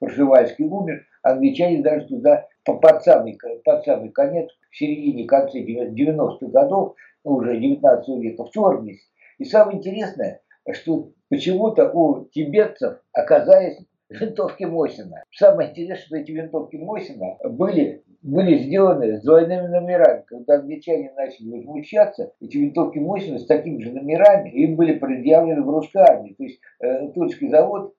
[0.01, 6.95] Пржевальский умер, англичане даже туда под самый, под самый конец, в середине, конце 90-х годов,
[7.25, 9.09] уже 19 века, вторглись.
[9.39, 10.41] И самое интересное,
[10.75, 13.79] что почему-то у тибетцев оказались
[14.11, 15.23] винтовки Мосина.
[15.33, 20.25] Самое интересное, что эти винтовки Мосина были, были сделаны с двойными номерами.
[20.27, 25.69] Когда англичане начали возмущаться, эти винтовки Мосина с такими же номерами, им были предъявлены в
[25.69, 26.35] русской армии.
[26.35, 27.95] То есть э, тульский завод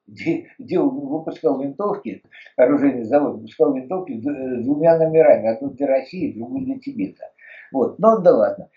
[0.57, 2.23] делал, выпускал винтовки,
[2.57, 5.47] оружейный завод выпускал винтовки с, двумя номерами.
[5.47, 7.25] Одну для России, другую для Тибета.
[7.71, 7.99] Вот.
[7.99, 8.69] Но да ладно.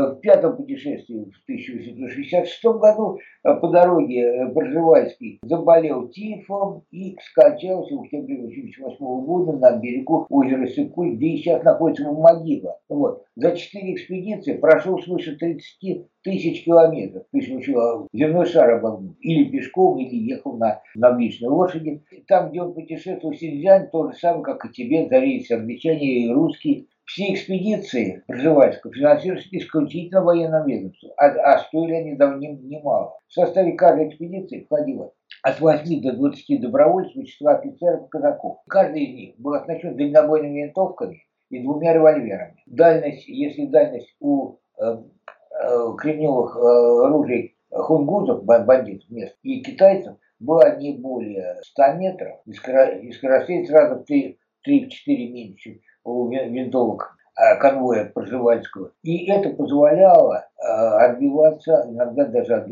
[0.00, 7.16] Э, в пятом путешествии в 1866 году э, по дороге э, Боржевальский заболел тифом и
[7.22, 12.78] скончался в октябре 1988 года на берегу озера Сыкуль, где сейчас находится могила.
[12.88, 13.24] Вот.
[13.36, 17.24] За четыре экспедиции прошел свыше 30 тысяч километров.
[17.30, 19.16] То есть учил земной шар обогнуть.
[19.20, 22.02] Или пешком, или ехал на, на личной лошади.
[22.26, 26.86] Там, где он путешествовал Синьцзянь, то же самое, как и тебе, зарейся англичане и русские.
[27.12, 33.18] Все экспедиции Пржевальского финансировались исключительно военным ведомством, а, а стоили они давним немало.
[33.26, 38.58] В составе каждой экспедиции входило от 8 до 20 добровольцев и числа офицеров и казаков.
[38.68, 42.62] Каждый из них был оснащен дальнобойными винтовками и двумя револьверами.
[42.66, 50.76] Дальность, если дальность у э, э, кремневых э, оружий хунгузов, бандитов мест, и китайцев была
[50.76, 58.90] не более 100 метров, и скоростей сразу в 3-4 меньше у винтовок Э, конвоя Пржевальского.
[59.02, 62.66] И это позволяло э, отбиваться иногда даже от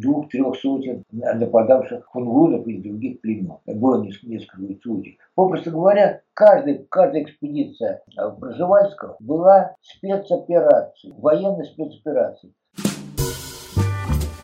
[0.00, 3.58] двух-трех сотен нападавших хунгузов из других племен.
[3.66, 5.16] Было несколько случаев.
[5.34, 12.54] Попросту говоря, каждая, каждая экспедиция э, Пржевальского была спецоперацией, военной спецоперацией.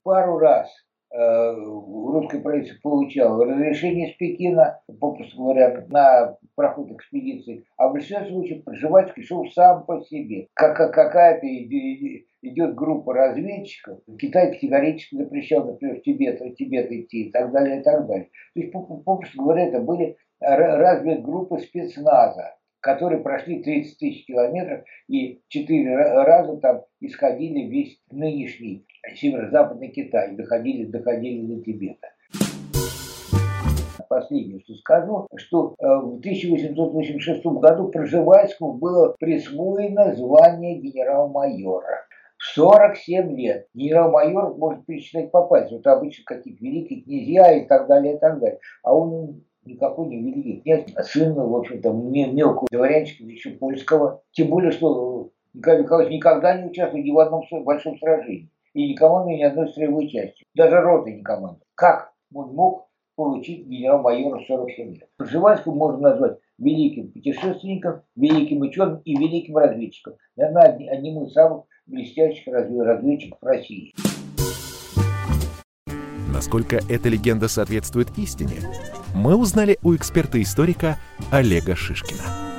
[0.02, 0.68] Пару раз
[1.12, 8.64] русское правительство получало разрешение из Пекина, попросту говоря, на проход экспедиции, а в большинстве случаев
[8.64, 10.46] Пржевальский шел сам по себе.
[10.54, 11.46] Как какая-то
[12.42, 17.80] идет группа разведчиков, Китай категорически запрещал, например, в Тибет, в Тибет идти и так далее,
[17.80, 18.30] и так далее.
[18.54, 25.96] То есть, попросту говоря, это были разведгруппы спецназа, которые прошли 30 тысяч километров и четыре
[25.96, 32.08] раза там исходили весь нынешний северо-западный Китай, доходили, доходили до Тибета.
[34.08, 42.06] Последнее, что скажу, что э, в 1886 году Пржевальскому было присвоено звание генерал-майора.
[42.54, 43.68] 47 лет.
[43.74, 45.78] Генерал-майор может перечислять по пальцам.
[45.78, 48.58] Это обычно какие-то великие князья и так далее, и так далее.
[48.82, 54.22] А он никакой не великий князь, а сын, в общем-то, мелкого дворянчика, еще польского.
[54.32, 58.50] Тем более, что Николай Михайлович никогда не участвовал ни в одном большом сражении.
[58.72, 60.44] И не командовал ни одной строевой части.
[60.54, 61.66] Даже роты не командовал.
[61.74, 65.08] Как он мог получить генерал-майора 47 лет?
[65.16, 70.14] Пржевальского можно назвать великим путешественником, великим ученым и великим разведчиком.
[70.36, 73.92] Наверное, одним из самых блестящих разведчиков России.
[76.32, 78.60] Насколько эта легенда соответствует истине,
[79.14, 80.98] мы узнали у эксперта-историка
[81.30, 82.49] Олега Шишкина.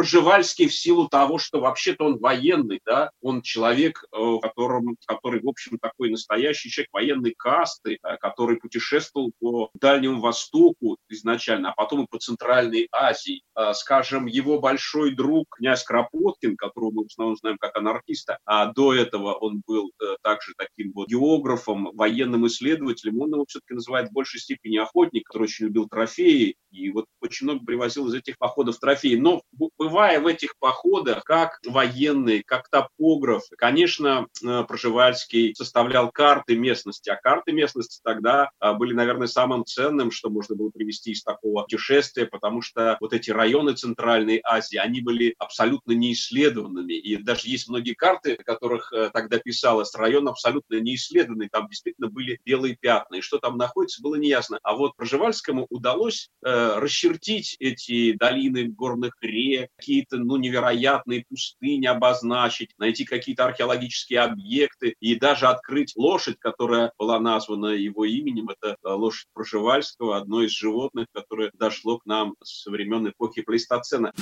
[0.00, 5.48] Пржевальский в силу того, что вообще-то он военный, да, он человек, э, которым, который, в
[5.48, 12.04] общем, такой настоящий человек военной касты, э, который путешествовал по Дальнему Востоку изначально, а потом
[12.04, 13.42] и по Центральной Азии.
[13.54, 18.72] Э, скажем, его большой друг князь Кропоткин, которого мы в основном знаем как анархиста, а
[18.72, 19.90] до этого он был
[20.22, 25.42] также таким вот географом, военным исследователем, он его все-таки называет в большей степени охотник, который
[25.42, 29.16] очень любил трофеи, и вот очень много привозил из этих походов трофеи.
[29.16, 29.42] Но
[29.90, 37.16] бывая в этих походах, как военный, как топограф, конечно, э, Проживальский составлял карты местности, а
[37.16, 42.26] карты местности тогда э, были, наверное, самым ценным, что можно было привести из такого путешествия,
[42.26, 47.94] потому что вот эти районы Центральной Азии, они были абсолютно неисследованными, и даже есть многие
[47.94, 53.38] карты, которых э, тогда писалось, район абсолютно неисследованный, там действительно были белые пятна, и что
[53.38, 54.60] там находится, было неясно.
[54.62, 62.70] А вот Проживальскому удалось э, расчертить эти долины горных рек, какие-то ну, невероятные пустыни обозначить,
[62.76, 68.50] найти какие-то археологические объекты и даже открыть лошадь, которая была названа его именем.
[68.50, 74.12] Это э, лошадь Проживальского, одно из животных, которое дошло к нам со времен эпохи Плейстоцена.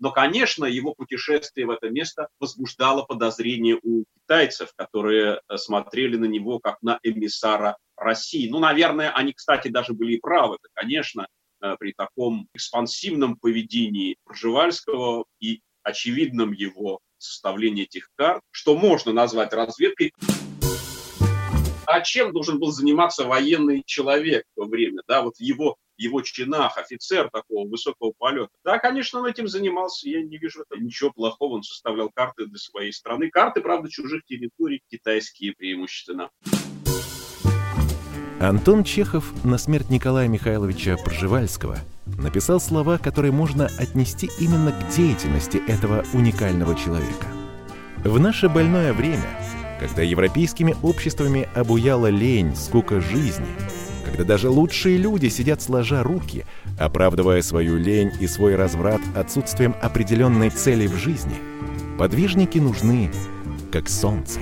[0.00, 6.26] Но, конечно, его путешествие в это место возбуждало подозрения у китайцев, которые э, смотрели на
[6.26, 8.50] него как на эмиссара России.
[8.50, 10.56] Ну, наверное, они, кстати, даже были и правы.
[10.56, 11.26] Это, конечно,
[11.78, 20.12] при таком экспансивном поведении Пржевальского и очевидном его составлении этих карт, что можно назвать разведкой
[21.88, 26.20] а чем должен был заниматься военный человек в то время, да, вот в его, его
[26.20, 28.50] чинах, офицер такого высокого полета.
[28.62, 32.92] Да, конечно, он этим занимался, я не вижу ничего плохого, он составлял карты для своей
[32.92, 33.30] страны.
[33.30, 36.30] Карты, правда, чужих территорий, китайские преимущественно.
[38.40, 45.60] Антон Чехов на смерть Николая Михайловича Пржевальского написал слова, которые можно отнести именно к деятельности
[45.66, 47.26] этого уникального человека.
[48.04, 49.26] В наше больное время
[49.78, 53.46] когда европейскими обществами обуяла лень, скука жизни,
[54.04, 56.44] когда даже лучшие люди сидят сложа руки,
[56.78, 61.36] оправдывая свою лень и свой разврат отсутствием определенной цели в жизни,
[61.98, 63.10] подвижники нужны,
[63.70, 64.40] как солнце.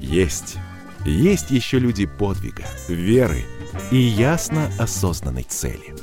[0.00, 0.56] Есть,
[1.04, 3.44] есть еще люди подвига, веры
[3.90, 5.94] и ясно осознанной цели.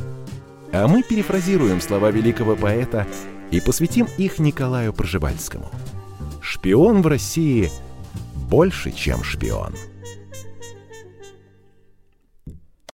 [0.73, 3.07] А мы перефразируем слова великого поэта
[3.51, 5.71] и посвятим их Николаю Пржевальскому.
[6.41, 7.71] Шпион в России–
[8.47, 9.73] больше, чем шпион.